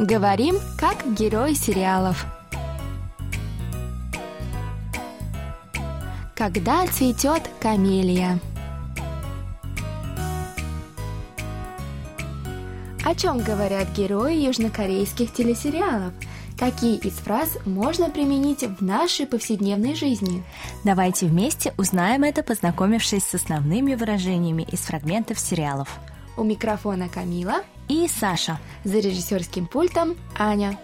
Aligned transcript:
Говорим, 0.00 0.56
как 0.78 1.12
герои 1.12 1.52
сериалов. 1.52 2.24
Когда 6.34 6.86
цветет 6.86 7.42
камелия? 7.60 8.38
О 13.04 13.14
чем 13.14 13.40
говорят 13.40 13.88
герои 13.94 14.36
южнокорейских 14.36 15.34
телесериалов? 15.34 16.14
Какие 16.58 16.96
из 16.96 17.12
фраз 17.16 17.58
можно 17.66 18.08
применить 18.08 18.62
в 18.62 18.82
нашей 18.82 19.26
повседневной 19.26 19.94
жизни? 19.94 20.42
Давайте 20.82 21.26
вместе 21.26 21.74
узнаем 21.76 22.22
это, 22.22 22.42
познакомившись 22.42 23.24
с 23.24 23.34
основными 23.34 23.94
выражениями 23.94 24.66
из 24.72 24.80
фрагментов 24.80 25.38
сериалов. 25.38 26.00
У 26.37 26.43
микрофона 26.43 27.07
Камила 27.09 27.63
и 27.87 28.07
Саша. 28.07 28.59
За 28.83 28.99
режиссерским 28.99 29.67
пультом 29.67 30.17
Аня. 30.37 30.79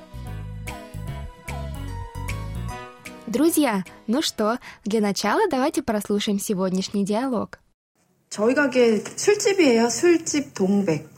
Друзья, 3.27 3.83
ну 4.07 4.21
что, 4.21 4.59
для 4.83 4.99
начала 4.99 5.47
давайте 5.49 5.81
прослушаем 5.81 6.39
сегодняшний 6.39 7.05
диалог. 7.05 7.59
저희 8.29 8.53
가게 8.53 9.03
술집이에요. 9.15 9.89
술집 9.89 10.53
동백. 10.53 11.09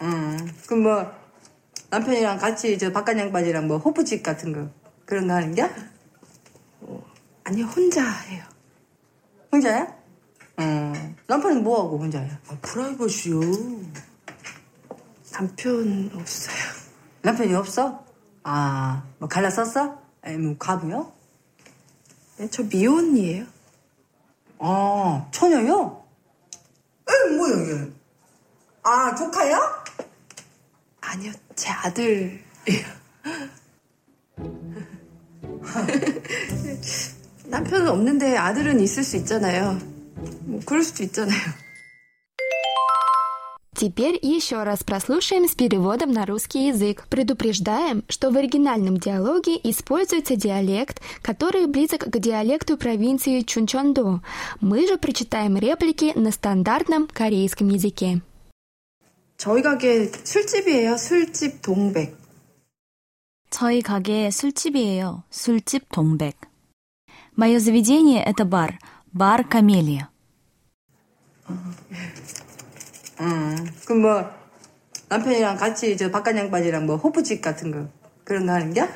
음, 0.00 0.50
그럼 0.66 0.82
뭐 0.82 1.12
남편이랑 1.90 2.38
같이 2.38 2.78
저 2.78 2.92
바깥 2.92 3.18
양반이랑 3.18 3.66
뭐 3.66 3.78
호프집 3.78 4.22
같은 4.22 4.52
거 4.52 4.70
그런 5.04 5.26
거 5.26 5.34
하는 5.34 5.54
게? 5.54 5.68
아니요, 7.44 7.66
혼자 7.66 8.08
해요. 8.08 8.44
혼자야? 9.52 9.93
음, 11.35 11.35
남편은 11.35 11.63
뭐하고 11.63 11.99
혼자야? 11.99 12.39
아, 12.47 12.57
프라이버시요. 12.61 13.39
남편 15.33 16.09
없어요. 16.13 16.55
남편이 17.23 17.53
없어? 17.55 18.05
아, 18.43 19.03
뭐 19.19 19.27
갈라 19.27 19.49
썼어? 19.49 19.99
아니면 20.21 20.57
과부요? 20.57 21.11
네, 22.37 22.49
저 22.49 22.63
미혼이에요. 22.63 23.45
아, 24.59 25.27
처녀요? 25.31 26.05
에, 27.09 27.11
뭐야 27.35 27.63
이게? 27.63 27.91
아, 28.83 29.13
조카야? 29.15 29.83
아니요, 31.01 31.33
제 31.55 31.69
아들이에요. 31.69 32.39
남편은 37.47 37.89
없는데 37.89 38.37
아들은 38.37 38.79
있을 38.79 39.03
수 39.03 39.17
있잖아요. 39.17 39.94
뭐 40.46 40.60
그럴 40.64 40.82
수도 40.82 41.02
있잖아요. 41.04 41.54
Теперь 43.80 44.18
еще 44.20 44.62
раз 44.62 44.84
прослушаем 44.84 45.48
с 45.48 45.54
переводом 45.54 46.12
на 46.12 46.26
русский 46.26 46.68
язык. 46.68 47.06
Предупреждаем, 47.08 48.04
что 48.10 48.30
в 48.30 48.36
оригинальном 48.36 48.98
диалоге 48.98 49.58
используется 49.62 50.36
диалект, 50.36 51.00
который 51.22 51.66
близок 51.66 52.00
к 52.00 52.18
диалекту 52.18 52.76
провинции 52.76 53.40
Чунчондо. 53.40 54.20
Мы 54.60 54.86
же 54.86 54.98
прочитаем 54.98 55.56
реплики 55.56 56.12
на 56.14 56.30
стандартном 56.30 57.08
корейском 57.08 57.70
языке. 57.70 58.20
저희 59.38 59.62
가게 59.62 60.12
술집이에요. 60.24 60.98
술집 60.98 61.62
동백. 61.62 62.14
저희 63.48 63.80
가게 63.80 64.30
술집이에요. 64.30 65.22
술집 65.30 65.88
동백. 65.90 66.36
Мое 67.34 67.58
заведение – 67.58 68.26
это 68.26 68.44
бар. 68.44 68.78
Бар 69.14 69.48
Камелия. 69.48 70.08
음, 73.20 73.66
그럼 73.84 74.02
뭐 74.02 74.30
남편이랑 75.08 75.56
같이 75.56 75.96
저 75.96 76.10
바깥 76.10 76.36
양반이랑 76.36 76.86
뭐 76.86 76.96
호프집 76.96 77.42
같은 77.42 77.70
거 77.70 77.88
그런 78.24 78.46
거 78.46 78.52
하는 78.52 78.72
게? 78.72 78.88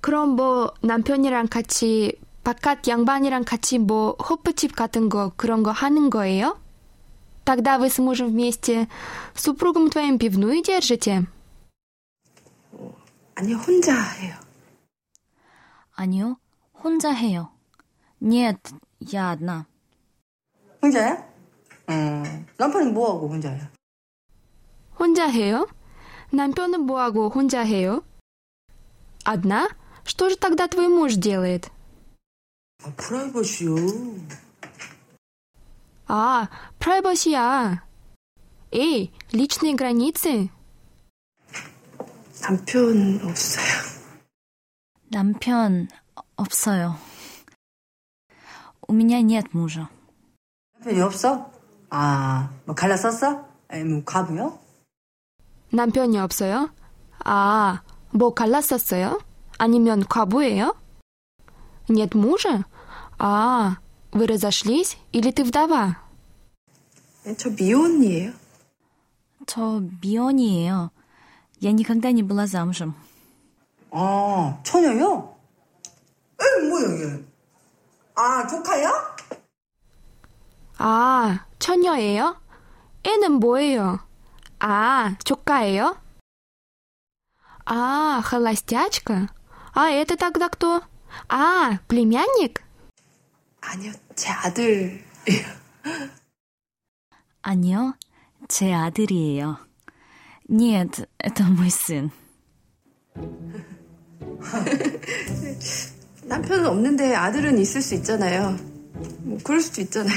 그럼 0.00 0.36
뭐 0.36 0.72
남편이랑 0.82 1.48
같이 1.48 2.18
바깥 2.44 2.86
양반이랑 2.86 3.44
같이 3.44 3.78
뭐 3.78 4.12
호프집 4.12 4.76
같은 4.76 5.08
거 5.08 5.32
그런 5.36 5.62
거 5.62 5.70
하는 5.70 6.10
거예요? 6.10 6.60
Тогда 7.44 7.78
вы 7.78 7.88
с 7.88 8.00
мужем 8.00 8.30
вместе 8.30 8.88
с 9.34 9.42
супругом 9.42 9.88
твоим 9.88 10.18
пивную 10.18 10.62
держите? 10.62 11.26
아니요, 13.36 13.56
혼자 13.56 13.94
해요. 13.94 14.34
아니요, 15.94 16.38
혼자 16.74 17.12
해요. 17.12 17.50
Нет, 18.20 18.58
я 19.00 19.30
одна. 19.30 19.66
혼자야? 20.82 21.26
음, 21.88 22.46
남편은 22.56 22.94
뭐하고 22.94 23.28
혼자야? 23.28 23.70
혼자 24.98 25.26
해요? 25.28 25.68
남편은 26.32 26.80
뭐하고 26.80 27.28
혼자 27.28 27.60
해요? 27.62 28.02
Одна? 29.24 29.68
Что 30.04 30.30
же 30.30 30.36
тогда 30.36 30.68
твой 30.68 30.88
муж 30.88 31.16
делает? 31.16 31.70
아, 32.84 32.92
프라이버시요. 32.96 33.74
А, 36.08 36.48
프라이버시야. 36.78 37.84
Эй, 38.72 39.12
личные 39.32 39.74
границы? 39.74 40.48
남편 42.40 43.20
없어요. 43.24 43.66
남편 45.10 45.88
없어요. 46.36 46.96
У 48.90 48.92
меня 48.92 49.20
нет 49.22 49.52
мужа. 49.52 49.88
남편이 50.78 51.00
없어? 51.00 51.50
아, 51.90 52.50
뭐 52.64 52.74
갈라 52.74 52.96
썼어? 52.96 53.46
아니면 53.68 54.04
과부요? 54.04 54.58
남편이 55.72 56.18
없어요? 56.18 56.70
А, 57.24 57.82
뭐 58.12 58.34
갈랐었어요? 58.34 59.20
아니면 59.58 60.04
과부예요? 60.06 60.76
Нет 61.88 62.14
мужа? 62.14 62.64
А, 63.18 63.78
вы 64.12 64.26
разошлись 64.26 64.98
или 65.12 65.30
ты 65.30 65.44
вдова? 65.44 65.96
네, 67.24 67.34
저 67.36 67.50
미혼이에요. 67.50 68.32
저 69.46 69.82
미혼이에요. 70.00 70.90
Я 71.60 71.72
никогда 71.72 72.12
не 72.12 72.22
была 72.22 72.46
замужем. 72.46 72.94
아, 73.90 74.58
처녀요? 74.62 75.34
에, 76.38 76.68
뭐야 76.68 76.94
이게? 76.94 77.24
아, 78.14 78.46
조카야? 78.46 79.16
아, 80.78 81.46
처녀예요? 81.58 82.40
애는 83.04 83.32
뭐예요? 83.32 84.00
А, 84.58 85.16
조카예요? 85.24 85.96
А, 87.64 88.22
холостячка? 88.22 89.28
А 89.74 89.90
это 89.90 90.16
тогда 90.16 90.48
кто? 90.48 90.82
А, 91.28 91.78
племянник? 91.88 92.62
아니요, 93.60 93.92
제 94.14 94.30
아들이에요. 94.30 95.02
아니요, 97.42 97.94
제 98.48 98.72
아들이에요. 98.72 99.58
Нет, 100.48 101.08
это 101.18 101.42
мой 101.44 101.70
сын. 101.70 102.10
남편은 106.30 106.66
없는데 106.66 107.14
아들은 107.14 107.58
있을 107.58 107.82
수 107.82 107.94
있잖아요. 107.94 108.56
뭐 109.22 109.38
그럴 109.44 109.60
수도 109.60 109.80
있잖아요. 109.80 110.16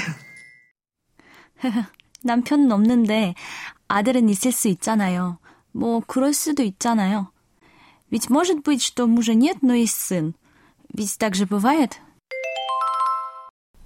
남편은 2.23 2.71
없는데 2.71 3.35
아들은 3.87 4.29
있을 4.29 4.51
수 4.51 4.67
있잖아요. 4.69 5.39
뭐 5.71 6.01
그럴 6.05 6.33
수도 6.33 6.63
있잖아요. 6.63 7.31
Ведь 8.11 8.29
может 8.29 8.63
быть, 8.63 8.81
что 8.81 9.05
мужа 9.05 9.35
нет, 9.35 9.57
но 9.61 9.75
есть 9.75 10.01
сын. 10.01 10.33
Ведь 10.93 11.17
так 11.19 11.35
же 11.35 11.45
бывает. 11.45 11.99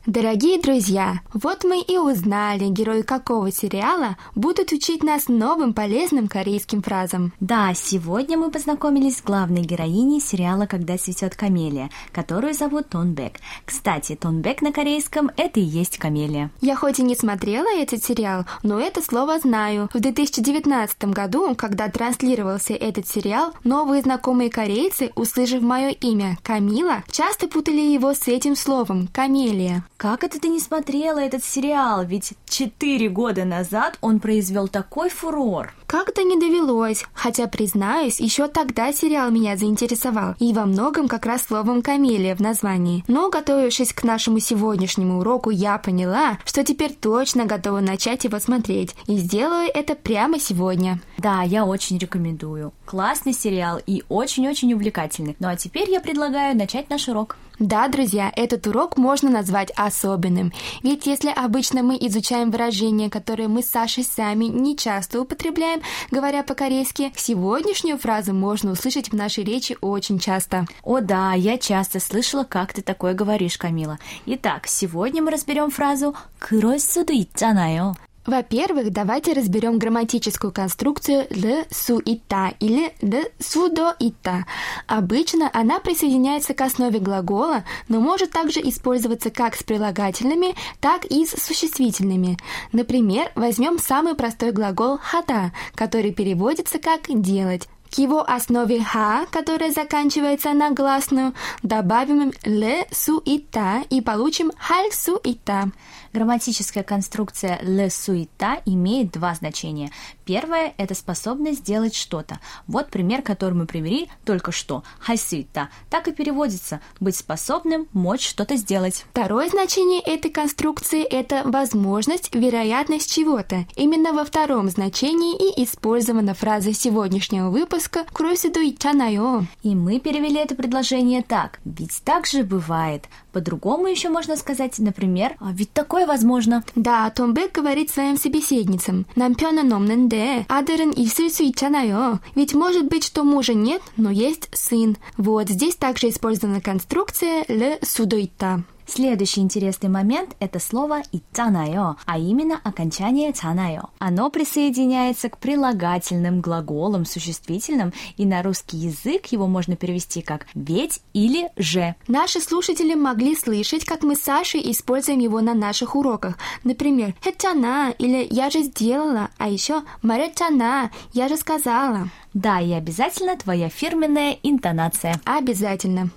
Дорогие 0.08 0.58
друзья, 0.58 1.20
вот 1.34 1.64
мы 1.64 1.82
и 1.82 1.98
узнали, 1.98 2.70
герои 2.70 3.02
какого 3.02 3.52
сериала 3.52 4.16
будут 4.34 4.72
учить 4.72 5.02
нас 5.02 5.28
новым 5.28 5.74
полезным 5.74 6.28
корейским 6.28 6.80
фразам. 6.80 7.34
Да, 7.40 7.74
сегодня 7.74 8.38
мы 8.38 8.50
познакомились 8.50 9.18
с 9.18 9.22
главной 9.22 9.60
героиней 9.60 10.18
сериала 10.18 10.64
«Когда 10.64 10.96
цветет 10.96 11.36
камелия», 11.36 11.90
которую 12.10 12.54
зовут 12.54 12.88
Тонбек. 12.88 13.34
Кстати, 13.66 14.16
Тонбек 14.16 14.62
на 14.62 14.72
корейском– 14.72 15.30
это 15.36 15.60
и 15.60 15.62
есть 15.62 15.98
камелия. 15.98 16.50
Я 16.62 16.74
хоть 16.74 17.00
и 17.00 17.02
не 17.02 17.14
смотрела 17.14 17.68
этот 17.78 18.02
сериал, 18.02 18.46
но 18.62 18.80
это 18.80 19.02
слово 19.02 19.38
знаю. 19.40 19.90
В 19.92 20.00
2019 20.00 21.04
году, 21.04 21.54
когда 21.54 21.86
транслировался 21.90 22.72
этот 22.72 23.06
сериал, 23.06 23.52
новые 23.62 24.00
знакомые 24.00 24.48
корейцы, 24.48 25.12
услышав 25.16 25.60
мое 25.60 25.90
имя 25.90 26.38
Камила, 26.42 27.04
часто 27.10 27.46
путали 27.46 27.82
его 27.82 28.14
с 28.14 28.26
этим 28.26 28.56
словом– 28.56 29.06
камелия. 29.12 29.84
Как 29.98 30.22
это 30.22 30.38
ты 30.38 30.46
не 30.46 30.60
смотрела 30.60 31.18
этот 31.18 31.44
сериал? 31.44 32.04
Ведь 32.04 32.34
четыре 32.48 33.08
года 33.08 33.44
назад 33.44 33.98
он 34.00 34.20
произвел 34.20 34.68
такой 34.68 35.10
фурор. 35.10 35.74
Как-то 35.88 36.22
не 36.22 36.38
довелось, 36.38 37.04
хотя, 37.14 37.48
признаюсь, 37.48 38.20
еще 38.20 38.46
тогда 38.46 38.92
сериал 38.92 39.32
меня 39.32 39.56
заинтересовал, 39.56 40.36
и 40.38 40.52
во 40.52 40.66
многом 40.66 41.08
как 41.08 41.26
раз 41.26 41.42
словом 41.42 41.82
«камелия» 41.82 42.36
в 42.36 42.40
названии. 42.40 43.02
Но, 43.08 43.28
готовившись 43.28 43.92
к 43.92 44.04
нашему 44.04 44.38
сегодняшнему 44.38 45.18
уроку, 45.18 45.50
я 45.50 45.78
поняла, 45.78 46.38
что 46.44 46.62
теперь 46.62 46.92
точно 46.92 47.46
готова 47.46 47.80
начать 47.80 48.22
его 48.22 48.38
смотреть, 48.38 48.94
и 49.08 49.16
сделаю 49.16 49.68
это 49.72 49.96
прямо 49.96 50.38
сегодня. 50.38 51.00
Да, 51.17 51.43
я 51.43 51.65
очень 51.65 51.97
рекомендую. 51.97 52.73
Классный 52.85 53.33
сериал 53.33 53.79
и 53.85 54.03
очень-очень 54.09 54.73
увлекательный. 54.73 55.35
Ну 55.39 55.47
а 55.47 55.55
теперь 55.55 55.89
я 55.89 55.99
предлагаю 55.99 56.55
начать 56.57 56.89
наш 56.89 57.07
урок. 57.07 57.37
Да, 57.59 57.87
друзья, 57.87 58.31
этот 58.35 58.65
урок 58.67 58.97
можно 58.97 59.29
назвать 59.29 59.71
особенным, 59.75 60.51
ведь 60.81 61.05
если 61.05 61.29
обычно 61.29 61.83
мы 61.83 61.97
изучаем 62.01 62.49
выражения, 62.49 63.09
которые 63.09 63.47
мы 63.47 63.61
с 63.61 63.69
Сашей 63.69 64.03
сами 64.03 64.45
не 64.45 64.75
часто 64.75 65.21
употребляем, 65.21 65.81
говоря 66.09 66.43
по-корейски, 66.43 67.13
сегодняшнюю 67.15 67.97
фразу 67.97 68.33
можно 68.33 68.71
услышать 68.71 69.11
в 69.11 69.15
нашей 69.15 69.43
речи 69.43 69.77
очень 69.81 70.19
часто. 70.19 70.65
О 70.83 70.99
да, 70.99 71.33
я 71.33 71.57
часто 71.57 71.99
слышала, 71.99 72.43
как 72.43 72.73
ты 72.73 72.81
такое 72.81 73.13
говоришь, 73.13 73.57
Камила. 73.57 73.99
Итак, 74.25 74.67
сегодня 74.67 75.21
мы 75.21 75.31
разберем 75.31 75.69
фразу 75.69 76.15
«그럴 76.39 76.79
수도 76.79 77.13
있잖아요». 77.13 77.93
Во-первых, 78.28 78.90
давайте 78.92 79.32
разберем 79.32 79.78
грамматическую 79.78 80.52
конструкцию 80.52 81.26
«л 81.30 81.64
су 81.70 81.98
и 81.98 82.16
та» 82.16 82.52
или 82.60 82.92
«л 83.00 83.24
су 83.38 83.70
до 83.70 83.96
и 83.98 84.10
та». 84.10 84.44
Обычно 84.86 85.48
она 85.54 85.80
присоединяется 85.80 86.52
к 86.52 86.60
основе 86.60 86.98
глагола, 86.98 87.64
но 87.88 88.00
может 88.00 88.30
также 88.30 88.60
использоваться 88.60 89.30
как 89.30 89.56
с 89.56 89.62
прилагательными, 89.62 90.54
так 90.78 91.06
и 91.06 91.24
с 91.24 91.42
существительными. 91.42 92.36
Например, 92.70 93.32
возьмем 93.34 93.78
самый 93.78 94.14
простой 94.14 94.52
глагол 94.52 94.98
«хата», 94.98 95.52
который 95.74 96.12
переводится 96.12 96.78
как 96.78 97.04
«делать». 97.08 97.66
К 97.90 97.98
его 97.98 98.28
основе 98.28 98.82
«ха», 98.82 99.26
которая 99.30 99.72
заканчивается 99.72 100.52
на 100.52 100.70
гласную, 100.70 101.32
добавим 101.62 102.32
«л 102.44 102.86
су 102.92 103.18
и 103.18 103.38
та» 103.38 103.82
и 103.88 104.00
получим 104.00 104.52
«халь 104.58 104.92
су 104.92 105.16
и 105.16 105.34
та». 105.34 105.68
Грамматическая 106.12 106.84
конструкция 106.84 107.58
«le 107.62 107.90
суета» 107.90 108.60
имеет 108.64 109.10
два 109.12 109.34
значения. 109.34 109.90
Первое– 110.24 110.74
это 110.76 110.94
способность 110.94 111.60
сделать 111.60 111.94
что-то. 111.94 112.40
Вот 112.66 112.90
пример, 112.90 113.22
который 113.22 113.54
мы 113.54 113.66
привели 113.66 114.08
только 114.24 114.52
что. 114.52 114.82
«Хайсуета» 115.00 115.68
так 115.90 116.08
и 116.08 116.12
переводится– 116.12 116.80
быть 117.00 117.16
способным, 117.16 117.88
мочь 117.92 118.26
что-то 118.26 118.56
сделать. 118.56 119.04
Второе 119.10 119.48
значение 119.48 120.00
этой 120.00 120.30
конструкции– 120.30 121.02
это 121.04 121.42
возможность, 121.44 122.34
вероятность 122.34 123.12
чего-то. 123.12 123.66
Именно 123.76 124.12
во 124.12 124.24
втором 124.24 124.68
значении 124.68 125.36
и 125.36 125.64
использована 125.64 126.34
фраза 126.34 126.72
сегодняшнего 126.72 127.50
выпуска 127.50 127.77
«кросиду 128.11 128.59
ичанаё». 128.59 129.43
И 129.63 129.75
мы 129.75 129.99
перевели 129.99 130.39
это 130.39 130.55
предложение 130.55 131.21
так. 131.23 131.59
Ведь 131.65 132.01
так 132.03 132.25
же 132.25 132.43
бывает. 132.43 133.05
По-другому 133.31 133.87
еще 133.87 134.09
можно 134.09 134.35
сказать, 134.35 134.77
например, 134.79 135.35
«А 135.39 135.51
ведь 135.51 135.73
такое 135.73 136.05
возможно. 136.05 136.63
Да, 136.75 137.09
Том 137.09 137.33
Бек 137.33 137.51
говорит 137.51 137.89
своим 137.89 138.17
собеседницам. 138.17 139.05
남편은 139.15 139.71
없는데 139.71 140.45
아들은 140.47 140.93
있을 140.93 141.29
수 141.29 141.43
있잖아요. 141.43 142.19
Ведь 142.35 142.53
может 142.53 142.87
быть, 142.87 143.03
что 143.03 143.23
мужа 143.23 143.53
нет, 143.53 143.81
но 143.97 144.11
есть 144.11 144.49
сын. 144.53 144.97
Вот 145.17 145.49
здесь 145.49 145.75
также 145.75 146.09
использована 146.09 146.61
конструкция 146.61 147.45
«le 147.47 147.79
sudo 147.81 148.17
있다». 148.19 148.63
Следующий 148.90 149.42
интересный 149.42 149.90
момент– 149.90 150.34
это 150.40 150.58
слово 150.58 151.02
«итанаё», 151.12 151.96
а 152.06 152.18
именно 152.18 152.58
окончание 152.64 153.34
«танаё». 153.34 153.82
Оно 153.98 154.30
присоединяется 154.30 155.28
к 155.28 155.36
прилагательным 155.36 156.40
глаголам 156.40 157.04
существительным, 157.04 157.92
и 158.16 158.24
на 158.24 158.42
русский 158.42 158.78
язык 158.78 159.26
его 159.26 159.46
можно 159.46 159.76
перевести 159.76 160.22
как 160.22 160.46
«ведь» 160.54 161.02
или 161.12 161.50
«же». 161.56 161.96
Наши 162.08 162.40
слушатели 162.40 162.94
могли 162.94 163.36
слышать, 163.36 163.84
как 163.84 164.02
мы 164.02 164.16
с 164.16 164.22
Сашей 164.22 164.70
используем 164.72 165.18
его 165.18 165.42
на 165.42 165.52
наших 165.52 165.94
уроках. 165.94 166.38
Например, 166.64 167.14
«хэтана» 167.22 167.94
или 167.98 168.26
«я 168.30 168.48
же 168.48 168.62
сделала», 168.62 169.28
а 169.36 169.50
еще 169.50 169.82
«марэтана», 170.00 170.90
«я 171.12 171.28
же 171.28 171.36
сказала». 171.36 172.08
Да, 172.32 172.60
и 172.60 172.72
обязательно 172.72 173.36
твоя 173.36 173.68
фирменная 173.68 174.38
интонация. 174.42 175.20
Обязательно. 175.24 176.10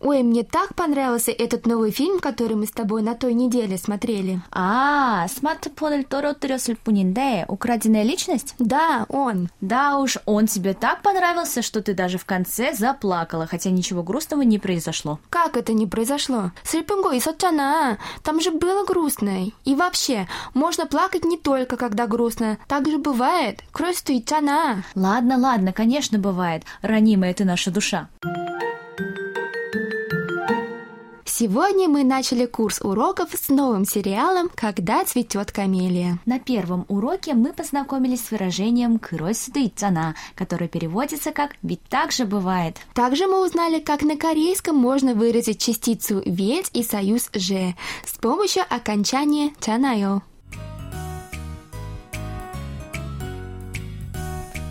Ой, 0.00 0.22
мне 0.22 0.44
так 0.44 0.74
понравился 0.74 1.32
этот 1.32 1.66
новый 1.66 1.90
фильм, 1.90 2.20
который 2.20 2.54
мы 2.54 2.66
с 2.66 2.70
тобой 2.70 3.02
на 3.02 3.14
той 3.14 3.32
неделе 3.32 3.78
смотрели. 3.78 4.40
А, 4.50 5.26
스마트폰을 5.28 6.04
떨어뜨렸을 6.04 6.76
뿐인데 6.76 7.46
украденная 7.48 8.02
личность? 8.02 8.54
Да, 8.58 9.06
он. 9.08 9.48
Да 9.60 9.98
уж, 9.98 10.18
он 10.26 10.46
тебе 10.46 10.74
так 10.74 11.02
понравился, 11.02 11.62
что 11.62 11.82
ты 11.82 11.94
даже 11.94 12.18
в 12.18 12.26
конце 12.26 12.74
заплакала, 12.74 13.46
хотя 13.46 13.70
ничего 13.70 14.02
грустного 14.02 14.42
не 14.42 14.58
произошло. 14.58 15.18
Как 15.30 15.56
это 15.56 15.72
не 15.72 15.86
произошло? 15.86 16.52
슬픈 16.62 17.02
거 17.02 17.14
있었잖아. 17.14 17.96
Там 18.22 18.40
же 18.40 18.50
было 18.50 18.84
грустно. 18.84 19.46
И 19.64 19.74
вообще, 19.74 20.28
можно 20.52 20.86
плакать 20.86 21.24
не 21.24 21.38
только 21.38 21.76
когда 21.76 22.06
грустно. 22.06 22.58
Так 22.68 22.86
же 22.86 22.98
бывает. 22.98 23.62
Кровь 23.72 23.96
있잖아. 24.08 24.84
Ладно, 24.94 25.38
ладно, 25.38 25.72
конечно, 25.72 26.18
бывает. 26.18 26.64
Ранимая 26.82 27.32
ты 27.32 27.44
наша 27.44 27.70
душа. 27.70 28.08
Сегодня 31.41 31.89
мы 31.89 32.03
начали 32.03 32.45
курс 32.45 32.81
уроков 32.81 33.29
с 33.33 33.49
новым 33.49 33.83
сериалом 33.83 34.51
«Когда 34.53 35.03
цветет 35.03 35.51
камелия». 35.51 36.19
На 36.27 36.37
первом 36.37 36.85
уроке 36.87 37.33
мы 37.33 37.51
познакомились 37.51 38.23
с 38.23 38.29
выражением 38.29 38.99
«кыросиды 38.99 39.71
цана», 39.75 40.13
которое 40.35 40.67
переводится 40.67 41.31
как 41.31 41.55
«ведь 41.63 41.81
так 41.89 42.11
же 42.11 42.25
бывает». 42.25 42.77
Также 42.93 43.25
мы 43.25 43.43
узнали, 43.43 43.79
как 43.79 44.03
на 44.03 44.17
корейском 44.17 44.75
можно 44.75 45.15
выразить 45.15 45.59
частицу 45.59 46.21
«ведь» 46.23 46.69
и 46.73 46.83
союз 46.83 47.27
«же» 47.33 47.73
с 48.05 48.19
помощью 48.19 48.61
окончания 48.69 49.49
«чанайо». 49.59 50.21